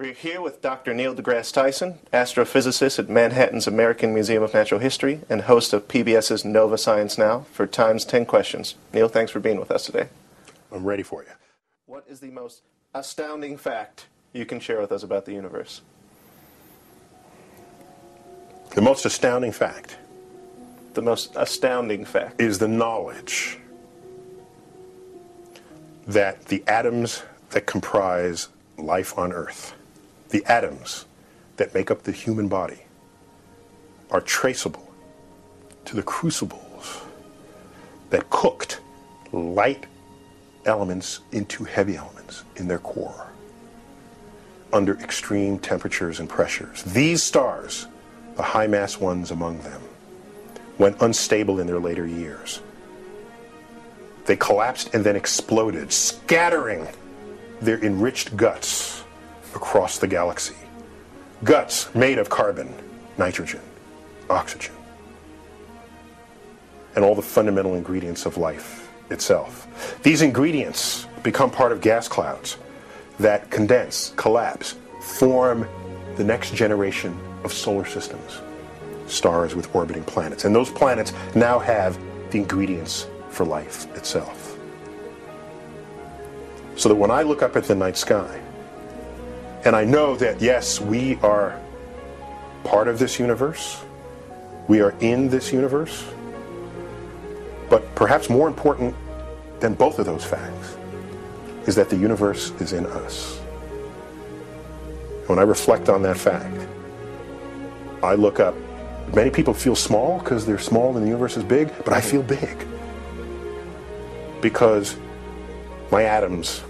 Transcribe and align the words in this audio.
We're 0.00 0.14
here 0.14 0.40
with 0.40 0.62
Dr. 0.62 0.94
Neil 0.94 1.14
deGrasse 1.14 1.52
Tyson, 1.52 1.98
astrophysicist 2.10 2.98
at 2.98 3.10
Manhattan's 3.10 3.66
American 3.66 4.14
Museum 4.14 4.42
of 4.42 4.54
Natural 4.54 4.80
History 4.80 5.20
and 5.28 5.42
host 5.42 5.74
of 5.74 5.88
PBS's 5.88 6.42
Nova 6.42 6.78
Science 6.78 7.18
Now 7.18 7.44
for 7.52 7.66
Time's 7.66 8.06
10 8.06 8.24
Questions. 8.24 8.76
Neil, 8.94 9.08
thanks 9.10 9.30
for 9.30 9.40
being 9.40 9.60
with 9.60 9.70
us 9.70 9.84
today. 9.84 10.08
I'm 10.72 10.86
ready 10.86 11.02
for 11.02 11.22
you. 11.22 11.28
What 11.84 12.06
is 12.08 12.18
the 12.18 12.30
most 12.30 12.62
astounding 12.94 13.58
fact 13.58 14.06
you 14.32 14.46
can 14.46 14.58
share 14.58 14.80
with 14.80 14.90
us 14.90 15.02
about 15.02 15.26
the 15.26 15.34
universe? 15.34 15.82
The 18.70 18.80
most 18.80 19.04
astounding 19.04 19.52
fact 19.52 19.98
The 20.94 21.02
most 21.02 21.36
astounding 21.36 22.06
fact. 22.06 22.40
is 22.40 22.58
the 22.58 22.68
knowledge 22.68 23.58
that 26.06 26.46
the 26.46 26.64
atoms 26.66 27.22
that 27.50 27.66
comprise 27.66 28.48
life 28.78 29.18
on 29.18 29.34
Earth, 29.34 29.74
the 30.30 30.44
atoms 30.46 31.06
that 31.56 31.74
make 31.74 31.90
up 31.90 32.02
the 32.02 32.12
human 32.12 32.48
body, 32.48 32.80
are 34.10 34.20
traceable 34.20 34.92
to 35.84 35.94
the 35.96 36.02
crucibles 36.02 37.02
that 38.10 38.28
cooked 38.30 38.80
light 39.32 39.86
elements 40.64 41.20
into 41.32 41.64
heavy 41.64 41.96
elements 41.96 42.44
in 42.56 42.68
their 42.68 42.78
core 42.78 43.30
under 44.72 44.94
extreme 45.00 45.58
temperatures 45.58 46.20
and 46.20 46.28
pressures. 46.28 46.82
These 46.84 47.22
stars, 47.22 47.86
the 48.36 48.42
high 48.42 48.66
mass 48.66 48.98
ones 48.98 49.30
among 49.30 49.58
them, 49.60 49.82
went 50.78 50.96
unstable 51.00 51.60
in 51.60 51.66
their 51.66 51.80
later 51.80 52.06
years. 52.06 52.60
They 54.26 54.36
collapsed 54.36 54.94
and 54.94 55.04
then 55.04 55.16
exploded, 55.16 55.92
scattering 55.92 56.86
their 57.60 57.82
enriched 57.84 58.36
guts 58.36 58.99
across 59.54 59.98
the 59.98 60.06
galaxy. 60.06 60.56
Guts 61.44 61.92
made 61.94 62.18
of 62.18 62.28
carbon, 62.28 62.74
nitrogen, 63.18 63.60
oxygen, 64.28 64.74
and 66.94 67.04
all 67.04 67.14
the 67.14 67.22
fundamental 67.22 67.74
ingredients 67.74 68.26
of 68.26 68.36
life 68.36 68.90
itself. 69.10 70.00
These 70.02 70.22
ingredients 70.22 71.06
become 71.22 71.50
part 71.50 71.72
of 71.72 71.80
gas 71.80 72.08
clouds 72.08 72.56
that 73.18 73.50
condense, 73.50 74.12
collapse, 74.16 74.76
form 75.00 75.66
the 76.16 76.24
next 76.24 76.54
generation 76.54 77.18
of 77.44 77.52
solar 77.52 77.84
systems, 77.84 78.40
stars 79.06 79.54
with 79.54 79.74
orbiting 79.74 80.04
planets. 80.04 80.44
And 80.44 80.54
those 80.54 80.70
planets 80.70 81.12
now 81.34 81.58
have 81.58 81.98
the 82.30 82.38
ingredients 82.38 83.06
for 83.30 83.44
life 83.44 83.86
itself. 83.96 84.56
So 86.76 86.88
that 86.88 86.94
when 86.94 87.10
I 87.10 87.22
look 87.22 87.42
up 87.42 87.56
at 87.56 87.64
the 87.64 87.74
night 87.74 87.96
sky, 87.96 88.40
and 89.64 89.76
I 89.76 89.84
know 89.84 90.16
that, 90.16 90.40
yes, 90.40 90.80
we 90.80 91.16
are 91.16 91.60
part 92.64 92.88
of 92.88 92.98
this 92.98 93.18
universe, 93.18 93.82
we 94.68 94.80
are 94.80 94.94
in 95.00 95.28
this 95.28 95.52
universe, 95.52 96.04
but 97.68 97.94
perhaps 97.94 98.30
more 98.30 98.48
important 98.48 98.94
than 99.60 99.74
both 99.74 99.98
of 99.98 100.06
those 100.06 100.24
facts 100.24 100.76
is 101.66 101.74
that 101.76 101.90
the 101.90 101.96
universe 101.96 102.50
is 102.60 102.72
in 102.72 102.86
us. 102.86 103.38
When 105.26 105.38
I 105.38 105.42
reflect 105.42 105.88
on 105.88 106.02
that 106.02 106.16
fact, 106.16 106.66
I 108.02 108.14
look 108.14 108.40
up. 108.40 108.54
Many 109.14 109.30
people 109.30 109.54
feel 109.54 109.76
small 109.76 110.18
because 110.18 110.46
they're 110.46 110.58
small 110.58 110.96
and 110.96 111.02
the 111.04 111.08
universe 111.08 111.36
is 111.36 111.44
big, 111.44 111.70
but 111.84 111.92
I 111.92 112.00
feel 112.00 112.22
big 112.22 112.66
because 114.40 114.96
my 115.90 116.04
atoms 116.04 116.62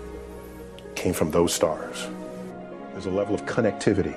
came 0.94 1.12
from 1.12 1.30
those 1.30 1.54
stars. 1.54 2.08
There's 3.00 3.14
a 3.14 3.16
level 3.16 3.34
of 3.34 3.46
connectivity. 3.46 4.14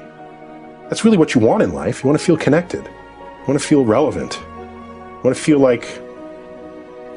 That's 0.90 1.06
really 1.06 1.16
what 1.16 1.34
you 1.34 1.40
want 1.40 1.64
in 1.64 1.72
life. 1.72 2.04
You 2.04 2.10
want 2.10 2.20
to 2.20 2.26
feel 2.26 2.36
connected. 2.36 2.84
You 2.84 3.44
want 3.48 3.58
to 3.58 3.66
feel 3.66 3.86
relevant. 3.86 4.38
You 4.42 5.22
want 5.24 5.38
to 5.38 5.42
feel 5.42 5.60
like 5.60 5.86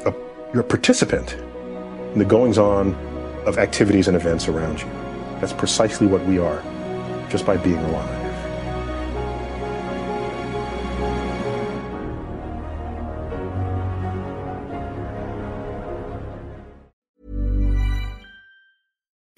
a, 0.07 0.15
you're 0.55 0.61
a 0.61 0.65
participant 0.65 1.33
in 2.13 2.21
the 2.21 2.25
goings 2.25 2.57
on 2.57 2.95
of 3.47 3.59
activities 3.59 4.07
and 4.07 4.17
events 4.17 4.47
around 4.47 4.81
you. 4.81 4.89
That's 5.41 5.53
precisely 5.53 6.07
what 6.07 6.25
we 6.27 6.39
are, 6.39 6.63
just 7.31 7.45
by 7.45 7.57
being 7.57 7.79
alive. 7.79 8.26